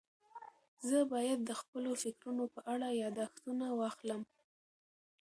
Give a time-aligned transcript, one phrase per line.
[0.87, 4.21] زه باید د خپلو فکرونو په اړه یاداښتونه واخلم.